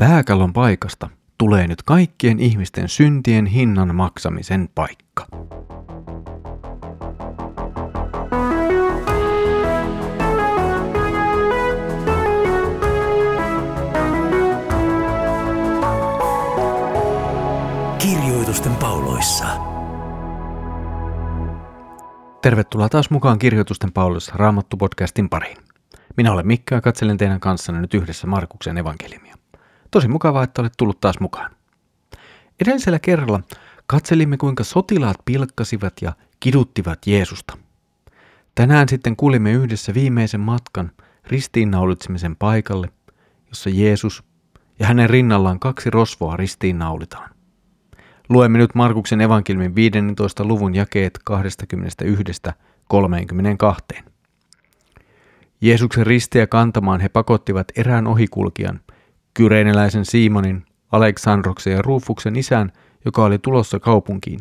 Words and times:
Pääkallon 0.00 0.52
paikasta 0.52 1.08
tulee 1.38 1.66
nyt 1.66 1.82
kaikkien 1.82 2.40
ihmisten 2.40 2.88
syntien 2.88 3.46
hinnan 3.46 3.94
maksamisen 3.94 4.68
paikka. 4.74 5.26
Kirjoitusten 17.98 18.76
pauloissa. 18.76 19.46
Tervetuloa 22.42 22.88
taas 22.88 23.10
mukaan 23.10 23.38
Kirjoitusten 23.38 23.92
pauloissa 23.92 24.32
Raamattu-podcastin 24.36 25.28
pariin. 25.30 25.56
Minä 26.16 26.32
olen 26.32 26.46
Mikka 26.46 26.74
ja 26.74 26.80
katselen 26.80 27.16
teidän 27.16 27.40
kanssanne 27.40 27.80
nyt 27.80 27.94
yhdessä 27.94 28.26
Markuksen 28.26 28.78
evankeliumia. 28.78 29.29
Tosi 29.90 30.08
mukavaa, 30.08 30.44
että 30.44 30.62
olet 30.62 30.72
tullut 30.78 31.00
taas 31.00 31.20
mukaan. 31.20 31.50
Edellisellä 32.60 32.98
kerralla 32.98 33.40
katselimme, 33.86 34.36
kuinka 34.36 34.64
sotilaat 34.64 35.16
pilkkasivat 35.24 35.94
ja 36.02 36.12
kiduttivat 36.40 37.06
Jeesusta. 37.06 37.58
Tänään 38.54 38.88
sitten 38.88 39.16
kuulimme 39.16 39.52
yhdessä 39.52 39.94
viimeisen 39.94 40.40
matkan 40.40 40.90
ristiinnaulitsemisen 41.26 42.36
paikalle, 42.36 42.88
jossa 43.48 43.70
Jeesus 43.70 44.24
ja 44.78 44.86
hänen 44.86 45.10
rinnallaan 45.10 45.60
kaksi 45.60 45.90
rosvoa 45.90 46.36
ristiinnaulitaan. 46.36 47.30
Luemme 48.28 48.58
nyt 48.58 48.74
Markuksen 48.74 49.20
evankeliumin 49.20 49.74
15. 49.74 50.44
luvun 50.44 50.74
jakeet 50.74 51.18
21-32. 53.96 54.02
Jeesuksen 55.60 56.06
ristiä 56.06 56.46
kantamaan 56.46 57.00
he 57.00 57.08
pakottivat 57.08 57.66
erään 57.76 58.06
ohikulkijan, 58.06 58.80
kyreineläisen 59.34 60.04
Simonin, 60.04 60.64
Aleksandroksen 60.92 61.72
ja 61.72 61.82
Rufuksen 61.82 62.36
isän, 62.36 62.72
joka 63.04 63.24
oli 63.24 63.38
tulossa 63.38 63.80
kaupunkiin. 63.80 64.40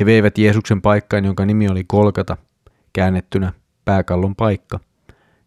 He 0.00 0.06
veivät 0.06 0.38
Jeesuksen 0.38 0.82
paikkaan, 0.82 1.24
jonka 1.24 1.46
nimi 1.46 1.68
oli 1.68 1.84
Kolkata, 1.86 2.36
käännettynä 2.92 3.52
pääkallon 3.84 4.36
paikka. 4.36 4.80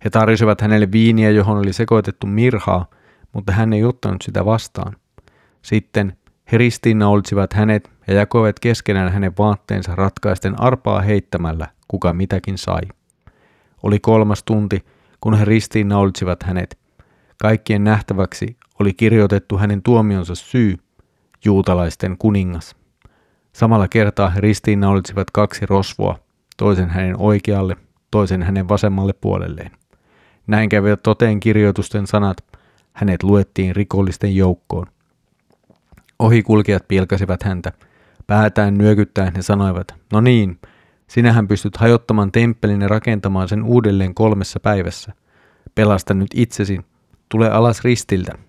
He 0.06 0.10
tarjosivat 0.10 0.62
hänelle 0.62 0.92
viiniä, 0.92 1.30
johon 1.30 1.58
oli 1.58 1.74
sekoitettu 1.74 2.28
mirhaa, 2.28 2.86
mutta 3.34 3.52
hän 3.52 3.74
ei 3.74 3.84
ottanut 3.84 4.22
sitä 4.22 4.46
vastaan. 4.46 4.96
Sitten 5.62 6.18
he 6.52 6.58
ristiinnaulitsivat 6.58 7.54
hänet 7.54 7.92
ja 8.08 8.14
jakoivat 8.14 8.60
keskenään 8.60 9.12
hänen 9.12 9.34
vaatteensa 9.38 9.96
ratkaisten 9.96 10.62
arpaa 10.62 11.02
heittämällä, 11.02 11.68
kuka 11.88 12.14
mitäkin 12.14 12.58
sai. 12.58 12.82
Oli 13.84 14.00
kolmas 14.00 14.44
tunti, 14.44 14.86
kun 15.22 15.34
he 15.34 15.46
ristiinnaulitsivat 15.46 16.44
hänet. 16.44 16.78
Kaikkien 17.42 17.84
nähtäväksi 17.84 18.58
oli 18.80 18.94
kirjoitettu 18.94 19.58
hänen 19.58 19.84
tuomionsa 19.84 20.36
syy, 20.36 20.76
juutalaisten 21.46 22.18
kuningas. 22.18 22.76
Samalla 23.54 23.88
kertaa 23.88 24.30
he 24.30 24.42
ristiinnaulitsivat 24.42 25.32
kaksi 25.32 25.66
rosvoa, 25.66 26.20
toisen 26.58 26.90
hänen 26.90 27.18
oikealle, 27.18 27.76
toisen 28.12 28.44
hänen 28.44 28.70
vasemmalle 28.70 29.14
puolelleen. 29.14 29.72
Näin 30.48 30.70
kävivät 30.70 31.04
toteen 31.04 31.40
kirjoitusten 31.40 32.08
sanat, 32.08 32.38
hänet 32.94 33.24
luettiin 33.24 33.76
rikollisten 33.76 34.36
joukkoon. 34.36 34.88
Ohikulkijat 36.20 36.88
pilkasivat 36.88 37.44
häntä. 37.44 37.72
Päätään 38.28 38.78
nyökyttäen 38.78 39.36
he 39.36 39.42
sanoivat, 39.42 39.96
no 40.14 40.22
niin, 40.22 40.60
sinähän 41.08 41.48
pystyt 41.48 41.78
hajottamaan 41.78 42.32
temppelin 42.32 42.82
ja 42.82 42.88
rakentamaan 42.88 43.48
sen 43.48 43.64
uudelleen 43.64 44.14
kolmessa 44.14 44.60
päivässä. 44.60 45.14
Pelasta 45.76 46.14
nyt 46.14 46.30
itsesi, 46.34 46.82
tule 47.30 47.50
alas 47.50 47.84
ristiltä. 47.84 48.47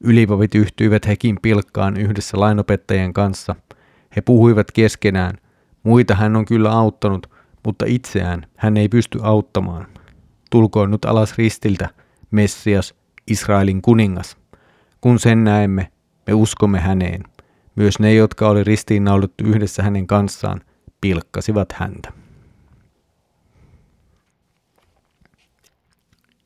Ylipavit 0.00 0.54
yhtyivät 0.54 1.06
hekin 1.06 1.38
pilkkaan 1.42 1.96
yhdessä 1.96 2.40
lainopettajien 2.40 3.12
kanssa. 3.12 3.56
He 4.16 4.20
puhuivat 4.20 4.72
keskenään. 4.72 5.38
Muita 5.82 6.14
hän 6.14 6.36
on 6.36 6.44
kyllä 6.44 6.72
auttanut, 6.72 7.30
mutta 7.64 7.84
itseään 7.88 8.46
hän 8.56 8.76
ei 8.76 8.88
pysty 8.88 9.18
auttamaan. 9.22 9.86
Tulkoon 10.50 10.90
nyt 10.90 11.04
alas 11.04 11.38
ristiltä, 11.38 11.88
Messias, 12.30 12.94
Israelin 13.30 13.82
kuningas. 13.82 14.36
Kun 15.00 15.18
sen 15.18 15.44
näemme, 15.44 15.92
me 16.26 16.34
uskomme 16.34 16.80
häneen. 16.80 17.22
Myös 17.76 17.98
ne, 17.98 18.14
jotka 18.14 18.48
oli 18.48 18.64
ristiinnaulittu 18.64 19.44
yhdessä 19.44 19.82
hänen 19.82 20.06
kanssaan, 20.06 20.60
pilkkasivat 21.00 21.72
häntä. 21.72 22.12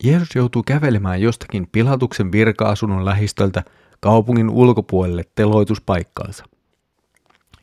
Jeesus 0.04 0.34
joutuu 0.34 0.62
kävelemään 0.62 1.20
jostakin 1.20 1.68
Pilatuksen 1.72 2.32
virka-asunnon 2.32 3.04
lähistöltä 3.04 3.62
kaupungin 4.00 4.50
ulkopuolelle 4.50 5.24
teloituspaikkaansa. 5.34 6.44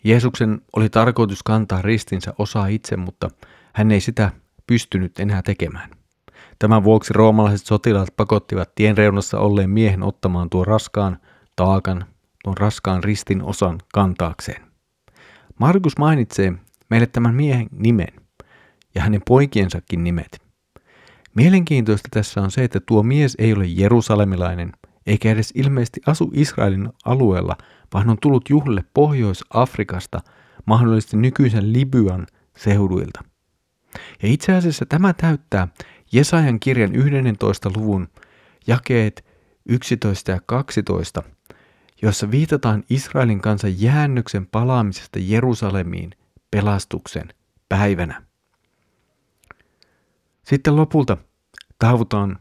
Jeesuksen 0.03 0.61
oli 0.75 0.89
tarkoitus 0.89 1.43
kantaa 1.43 1.81
ristinsä 1.81 2.33
osaa 2.37 2.67
itse, 2.67 2.97
mutta 2.97 3.29
hän 3.73 3.91
ei 3.91 4.01
sitä 4.01 4.31
pystynyt 4.67 5.19
enää 5.19 5.41
tekemään. 5.41 5.89
Tämän 6.59 6.83
vuoksi 6.83 7.13
roomalaiset 7.13 7.67
sotilaat 7.67 8.09
pakottivat 8.17 8.75
tien 8.75 8.97
reunassa 8.97 9.39
olleen 9.39 9.69
miehen 9.69 10.03
ottamaan 10.03 10.49
tuon 10.49 10.67
raskaan 10.67 11.17
taakan, 11.55 12.05
tuon 12.43 12.57
raskaan 12.57 13.03
ristin 13.03 13.43
osan 13.43 13.79
kantaakseen. 13.93 14.61
Markus 15.59 15.97
mainitsee 15.97 16.53
meille 16.89 17.07
tämän 17.07 17.35
miehen 17.35 17.67
nimen 17.71 18.13
ja 18.95 19.01
hänen 19.01 19.21
poikiensakin 19.27 20.03
nimet. 20.03 20.46
Mielenkiintoista 21.37 22.09
tässä 22.11 22.41
on 22.41 22.51
se, 22.51 22.63
että 22.63 22.79
tuo 22.79 23.03
mies 23.03 23.35
ei 23.39 23.53
ole 23.53 23.65
jerusalemilainen, 23.65 24.71
eikä 25.07 25.31
edes 25.31 25.51
ilmeisesti 25.55 26.01
asu 26.05 26.31
Israelin 26.33 26.89
alueella, 27.05 27.57
vaan 27.93 28.09
on 28.09 28.17
tullut 28.21 28.49
juhlille 28.49 28.83
Pohjois-Afrikasta, 28.93 30.21
mahdollisesti 30.65 31.17
nykyisen 31.17 31.73
Libyan 31.73 32.27
seuduilta. 32.57 33.23
Ja 34.23 34.29
itse 34.29 34.53
asiassa 34.53 34.85
tämä 34.85 35.13
täyttää 35.13 35.67
Jesajan 36.11 36.59
kirjan 36.59 36.95
11. 36.95 37.71
luvun 37.75 38.07
jakeet 38.67 39.25
11 39.65 40.31
ja 40.31 40.39
12, 40.45 41.23
jossa 42.01 42.31
viitataan 42.31 42.83
Israelin 42.89 43.41
kansan 43.41 43.81
jäännöksen 43.81 44.47
palaamisesta 44.47 45.19
Jerusalemiin 45.21 46.11
pelastuksen 46.51 47.33
päivänä. 47.69 48.23
Sitten 50.43 50.75
lopulta 50.75 51.17
taavutaan 51.79 52.39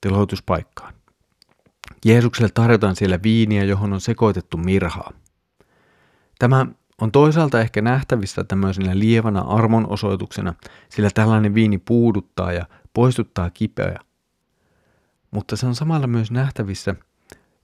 teloituspaikkaan. 0.00 0.94
Jeesukselle 2.04 2.50
tarjotaan 2.54 2.96
siellä 2.96 3.18
viiniä, 3.22 3.64
johon 3.64 3.92
on 3.92 4.00
sekoitettu 4.00 4.56
mirhaa. 4.56 5.12
Tämä 6.38 6.66
on 7.00 7.12
toisaalta 7.12 7.60
ehkä 7.60 7.82
nähtävissä 7.82 8.44
tämmöisenä 8.44 8.98
lievänä 8.98 9.40
armonosoituksena, 9.40 10.54
sillä 10.88 11.10
tällainen 11.14 11.54
viini 11.54 11.78
puuduttaa 11.78 12.52
ja 12.52 12.66
poistuttaa 12.94 13.50
kipeä. 13.50 13.98
Mutta 15.30 15.56
se 15.56 15.66
on 15.66 15.74
samalla 15.74 16.06
myös 16.06 16.30
nähtävissä 16.30 16.94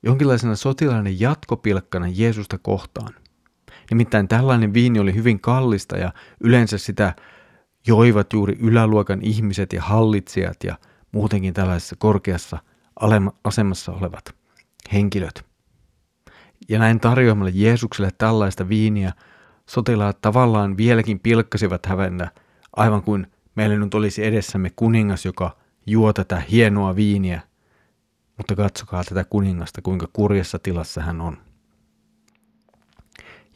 jonkinlaisena 0.03 0.56
sotilainen 0.56 1.21
jatkopilkkana 1.21 2.06
Jeesusta 2.09 2.59
kohtaan. 2.59 3.15
Nimittäin 3.91 4.28
tällainen 4.28 4.75
viini 4.75 4.99
oli 4.99 5.15
hyvin 5.15 5.41
kallista 5.41 5.97
ja 5.97 6.12
yleensä 6.41 6.78
sitä 6.78 7.15
joivat 7.87 8.33
juuri 8.33 8.56
yläluokan 8.61 9.22
ihmiset 9.22 9.72
ja 9.72 9.83
hallitsijat 9.83 10.65
ja 10.65 10.78
muutenkin 11.12 11.55
tällaisessa 11.55 11.97
korkeassa 11.99 12.59
asemassa 13.45 13.93
olevat 13.93 14.34
henkilöt. 14.93 15.45
Ja 16.69 16.78
näin 16.78 17.00
tarjoamalla 17.00 17.50
Jeesukselle 17.55 18.11
tällaista 18.19 18.69
viiniä 18.69 19.12
sotilaat 19.69 20.21
tavallaan 20.21 20.77
vieläkin 20.77 21.21
pilkkasivat 21.21 21.87
hävennä, 21.87 22.31
aivan 22.77 23.03
kuin 23.03 23.27
meillä 23.55 23.77
nyt 23.77 23.94
olisi 23.94 24.25
edessämme 24.25 24.71
kuningas, 24.77 25.25
joka 25.25 25.56
juo 25.87 26.12
tätä 26.12 26.43
hienoa 26.50 26.97
viiniä. 26.97 27.41
Mutta 28.37 28.56
katsokaa 28.56 29.05
tätä 29.05 29.25
kuningasta, 29.25 29.83
kuinka 29.83 30.09
kurjassa 30.12 30.59
tilassa 30.59 31.03
hän 31.03 31.20
on. 31.20 31.38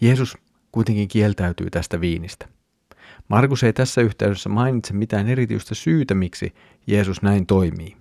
Jeesus 0.01 0.39
kuitenkin 0.73 1.09
kieltäytyy 1.09 1.71
tästä 1.71 2.01
viinistä. 2.01 2.58
Markus 3.29 3.65
ei 3.65 3.73
tässä 3.73 4.01
yhteydessä 4.01 4.49
mainitse 4.49 4.93
mitään 4.95 5.29
erityistä 5.29 5.75
syytä, 5.75 6.15
miksi 6.15 6.55
Jeesus 6.87 7.23
näin 7.23 7.47
toimii. 7.47 7.97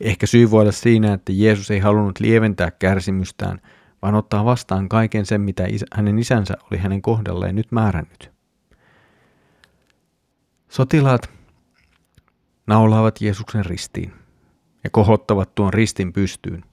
Ehkä 0.00 0.26
syy 0.26 0.50
voi 0.50 0.60
olla 0.60 0.72
siinä, 0.72 1.12
että 1.12 1.32
Jeesus 1.34 1.70
ei 1.70 1.78
halunnut 1.78 2.20
lieventää 2.20 2.70
kärsimystään, 2.70 3.60
vaan 4.02 4.14
ottaa 4.14 4.44
vastaan 4.44 4.88
kaiken 4.88 5.26
sen, 5.26 5.40
mitä 5.40 5.64
hänen 5.92 6.18
isänsä 6.18 6.54
oli 6.70 6.78
hänen 6.78 7.02
kohdalleen 7.02 7.54
nyt 7.54 7.72
määrännyt. 7.72 8.32
Sotilaat 10.68 11.30
naulaavat 12.66 13.20
Jeesuksen 13.20 13.64
ristiin 13.64 14.12
ja 14.84 14.90
kohottavat 14.90 15.54
tuon 15.54 15.74
ristin 15.74 16.12
pystyyn. 16.12 16.64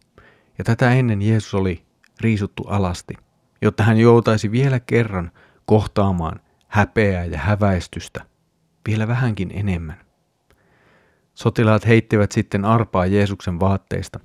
Ja 0.57 0.63
tätä 0.63 0.93
ennen 0.93 1.21
Jeesus 1.21 1.53
oli 1.53 1.85
riisuttu 2.21 2.63
alasti, 2.63 3.13
jotta 3.61 3.83
hän 3.83 3.97
joutaisi 3.97 4.51
vielä 4.51 4.79
kerran 4.79 5.31
kohtaamaan 5.65 6.39
häpeää 6.69 7.25
ja 7.25 7.37
häväistystä, 7.37 8.25
vielä 8.87 9.07
vähänkin 9.07 9.51
enemmän. 9.53 9.99
Sotilaat 11.33 11.87
heittivät 11.87 12.31
sitten 12.31 12.65
arpaa 12.65 13.05
Jeesuksen 13.05 13.59
vaatteista. 13.59 14.19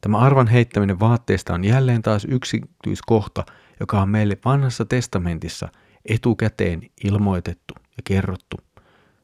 Tämä 0.00 0.18
arvan 0.18 0.46
heittäminen 0.46 1.00
vaatteesta 1.00 1.54
on 1.54 1.64
jälleen 1.64 2.02
taas 2.02 2.24
yksityiskohta, 2.24 3.44
joka 3.80 4.02
on 4.02 4.08
meille 4.08 4.38
vanhassa 4.44 4.84
testamentissa 4.84 5.68
etukäteen 6.04 6.80
ilmoitettu 7.04 7.74
ja 7.78 8.02
kerrottu. 8.04 8.56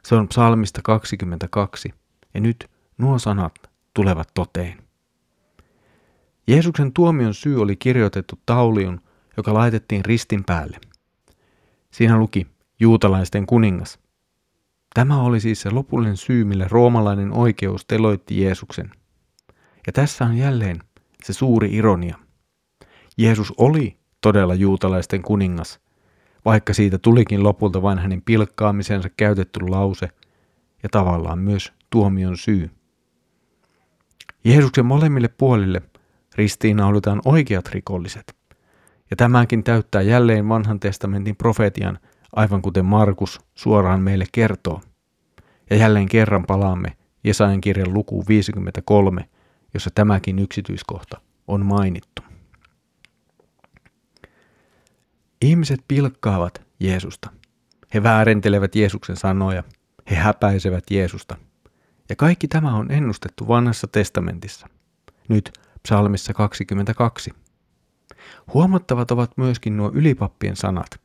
Se 0.04 0.14
on 0.14 0.28
psalmista 0.28 0.80
22, 0.84 1.94
ja 2.34 2.40
nyt 2.40 2.70
nuo 2.98 3.18
sanat 3.18 3.54
tulevat 3.94 4.28
toteen. 4.34 4.78
Jeesuksen 6.46 6.92
tuomion 6.92 7.34
syy 7.34 7.62
oli 7.62 7.76
kirjoitettu 7.76 8.40
taulion, 8.46 9.00
joka 9.36 9.54
laitettiin 9.54 10.04
ristin 10.04 10.44
päälle. 10.44 10.78
Siinä 11.96 12.18
luki 12.18 12.46
juutalaisten 12.80 13.46
kuningas. 13.46 13.98
Tämä 14.94 15.22
oli 15.22 15.40
siis 15.40 15.60
se 15.60 15.70
lopullinen 15.70 16.16
syy, 16.16 16.44
millä 16.44 16.68
roomalainen 16.68 17.32
oikeus 17.32 17.84
teloitti 17.84 18.42
Jeesuksen. 18.42 18.90
Ja 19.86 19.92
tässä 19.92 20.24
on 20.24 20.36
jälleen 20.36 20.78
se 21.24 21.32
suuri 21.32 21.74
ironia. 21.74 22.16
Jeesus 23.18 23.52
oli 23.58 23.98
todella 24.20 24.54
juutalaisten 24.54 25.22
kuningas, 25.22 25.80
vaikka 26.44 26.74
siitä 26.74 26.98
tulikin 26.98 27.42
lopulta 27.42 27.82
vain 27.82 27.98
hänen 27.98 28.22
pilkkaamisensa 28.22 29.08
käytetty 29.16 29.60
lause 29.68 30.08
ja 30.82 30.88
tavallaan 30.88 31.38
myös 31.38 31.72
tuomion 31.90 32.36
syy. 32.36 32.70
Jeesuksen 34.44 34.86
molemmille 34.86 35.28
puolille 35.28 35.82
ristiinnaulitaan 36.34 37.20
oikeat 37.24 37.68
rikolliset. 37.68 38.36
Ja 39.10 39.16
tämäkin 39.16 39.64
täyttää 39.64 40.02
jälleen 40.02 40.48
vanhan 40.48 40.80
testamentin 40.80 41.36
profetian, 41.36 41.98
aivan 42.32 42.62
kuten 42.62 42.84
Markus 42.84 43.40
suoraan 43.54 44.00
meille 44.00 44.24
kertoo. 44.32 44.80
Ja 45.70 45.76
jälleen 45.76 46.08
kerran 46.08 46.46
palaamme 46.46 46.96
Jesajan 47.24 47.60
kirjan 47.60 47.94
lukuun 47.94 48.24
53, 48.28 49.28
jossa 49.74 49.90
tämäkin 49.94 50.38
yksityiskohta 50.38 51.20
on 51.46 51.66
mainittu. 51.66 52.22
Ihmiset 55.42 55.80
pilkkaavat 55.88 56.62
Jeesusta. 56.80 57.30
He 57.94 58.02
väärentelevät 58.02 58.74
Jeesuksen 58.76 59.16
sanoja. 59.16 59.64
He 60.10 60.16
häpäisevät 60.16 60.84
Jeesusta. 60.90 61.36
Ja 62.08 62.16
kaikki 62.16 62.48
tämä 62.48 62.76
on 62.76 62.90
ennustettu 62.90 63.48
vanhassa 63.48 63.86
testamentissa. 63.86 64.66
Nyt 65.28 65.52
psalmissa 65.82 66.34
22. 66.34 67.30
Huomattavat 68.54 69.10
ovat 69.10 69.30
myöskin 69.36 69.76
nuo 69.76 69.90
ylipappien 69.94 70.56
sanat. 70.56 71.00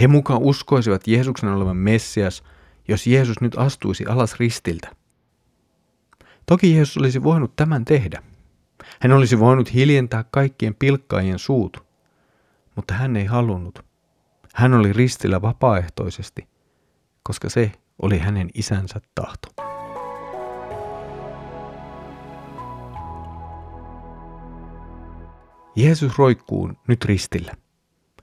He 0.00 0.06
mukaan 0.06 0.42
uskoisivat 0.42 1.08
Jeesuksen 1.08 1.48
olevan 1.48 1.76
Messias, 1.76 2.42
jos 2.88 3.06
Jeesus 3.06 3.40
nyt 3.40 3.58
astuisi 3.58 4.06
alas 4.06 4.40
ristiltä. 4.40 4.88
Toki 6.46 6.74
Jeesus 6.74 6.96
olisi 6.96 7.22
voinut 7.22 7.56
tämän 7.56 7.84
tehdä. 7.84 8.22
Hän 9.00 9.12
olisi 9.12 9.38
voinut 9.38 9.74
hiljentää 9.74 10.24
kaikkien 10.30 10.74
pilkkaajien 10.74 11.38
suut, 11.38 11.84
mutta 12.74 12.94
hän 12.94 13.16
ei 13.16 13.24
halunnut. 13.24 13.84
Hän 14.54 14.74
oli 14.74 14.92
ristillä 14.92 15.42
vapaaehtoisesti, 15.42 16.48
koska 17.22 17.48
se 17.48 17.72
oli 18.02 18.18
hänen 18.18 18.50
isänsä 18.54 19.00
tahto. 19.14 19.65
Jeesus 25.76 26.18
roikkuu 26.18 26.72
nyt 26.88 27.04
ristillä. 27.04 27.52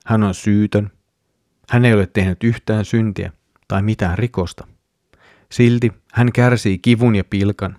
Hän 0.06 0.22
on 0.22 0.34
syytön. 0.34 0.90
Hän 1.70 1.84
ei 1.84 1.94
ole 1.94 2.06
tehnyt 2.06 2.44
yhtään 2.44 2.84
syntiä 2.84 3.32
tai 3.68 3.82
mitään 3.82 4.18
rikosta. 4.18 4.66
Silti 5.52 5.92
hän 6.12 6.32
kärsii 6.32 6.78
kivun 6.78 7.16
ja 7.16 7.24
pilkan. 7.24 7.78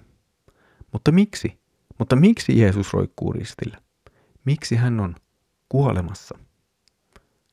Mutta 0.94 1.12
miksi? 1.12 1.60
Mutta 2.00 2.16
miksi 2.16 2.60
Jeesus 2.60 2.94
roikkuu 2.94 3.34
ristillä? 3.34 3.78
Miksi 4.46 4.76
hän 4.76 5.00
on 5.00 5.16
kuolemassa? 5.70 6.38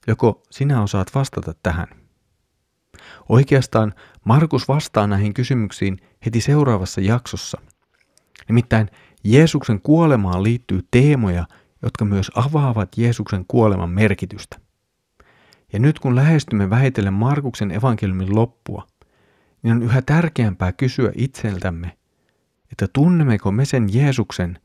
Joko 0.06 0.42
sinä 0.50 0.82
osaat 0.82 1.14
vastata 1.14 1.54
tähän? 1.62 1.88
Oikeastaan 3.28 3.94
Markus 4.24 4.68
vastaa 4.68 5.06
näihin 5.06 5.34
kysymyksiin 5.34 5.98
heti 6.26 6.40
seuraavassa 6.40 7.00
jaksossa. 7.00 7.60
Nimittäin 8.48 8.90
Jeesuksen 9.24 9.80
kuolemaan 9.80 10.42
liittyy 10.42 10.80
teemoja, 10.90 11.46
jotka 11.82 12.04
myös 12.04 12.30
avaavat 12.34 12.98
Jeesuksen 12.98 13.44
kuoleman 13.48 13.90
merkitystä. 13.90 14.60
Ja 15.72 15.78
nyt 15.78 15.98
kun 15.98 16.16
lähestymme 16.16 16.70
vähitellen 16.70 17.12
Markuksen 17.12 17.70
evankeliumin 17.70 18.34
loppua, 18.34 18.86
niin 19.62 19.72
on 19.72 19.82
yhä 19.82 20.02
tärkeämpää 20.02 20.72
kysyä 20.72 21.12
itseltämme, 21.14 21.96
että 22.72 22.88
tunnemmeko 22.92 23.52
me 23.52 23.64
sen 23.64 23.94
Jeesuksen, 23.94 24.58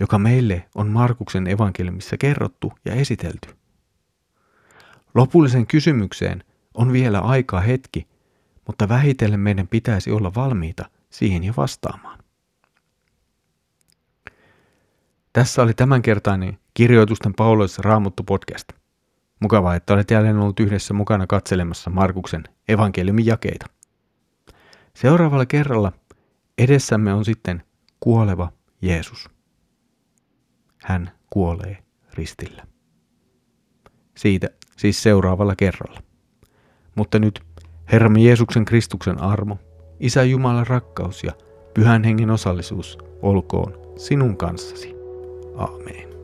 joka 0.00 0.18
meille 0.18 0.68
on 0.74 0.88
Markuksen 0.88 1.46
evankeliumissa 1.46 2.16
kerrottu 2.16 2.72
ja 2.84 2.94
esitelty. 2.94 3.48
Lopullisen 5.14 5.66
kysymykseen 5.66 6.44
on 6.74 6.92
vielä 6.92 7.20
aikaa 7.20 7.60
hetki, 7.60 8.08
mutta 8.66 8.88
vähitellen 8.88 9.40
meidän 9.40 9.68
pitäisi 9.68 10.10
olla 10.10 10.34
valmiita 10.34 10.90
siihen 11.10 11.44
jo 11.44 11.52
vastaamaan. 11.56 12.25
Tässä 15.36 15.62
oli 15.62 15.74
tämänkertainen 15.74 16.58
Kirjoitusten 16.74 17.34
pauloissa 17.34 17.82
Raamuttu 17.82 18.22
podcast. 18.22 18.68
Mukavaa, 19.40 19.74
että 19.74 19.94
olet 19.94 20.10
jälleen 20.10 20.36
ollut 20.36 20.60
yhdessä 20.60 20.94
mukana 20.94 21.26
katselemassa 21.26 21.90
Markuksen 21.90 22.44
evankeliumin 22.68 23.26
jakeita. 23.26 23.66
Seuraavalla 24.94 25.46
kerralla 25.46 25.92
edessämme 26.58 27.14
on 27.14 27.24
sitten 27.24 27.62
kuoleva 28.00 28.52
Jeesus. 28.82 29.28
Hän 30.82 31.10
kuolee 31.30 31.78
ristillä. 32.14 32.66
Siitä 34.16 34.48
siis 34.76 35.02
seuraavalla 35.02 35.56
kerralla. 35.56 36.00
Mutta 36.94 37.18
nyt 37.18 37.40
Herramme 37.92 38.20
Jeesuksen 38.20 38.64
Kristuksen 38.64 39.20
armo, 39.20 39.58
Isä 40.00 40.22
Jumalan 40.22 40.66
rakkaus 40.66 41.24
ja 41.24 41.32
Pyhän 41.74 42.04
Hengen 42.04 42.30
osallisuus 42.30 42.98
olkoon 43.22 43.74
sinun 43.96 44.36
kanssasi. 44.36 44.95
Amen. 45.58 46.15